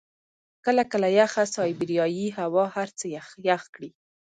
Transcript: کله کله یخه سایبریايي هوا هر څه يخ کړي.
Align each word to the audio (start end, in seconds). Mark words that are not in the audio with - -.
کله 0.65 0.83
کله 0.91 1.07
یخه 1.19 1.43
سایبریايي 1.55 2.27
هوا 2.39 2.63
هر 2.75 2.89
څه 2.99 3.05
يخ 3.49 3.63
کړي. 3.75 3.89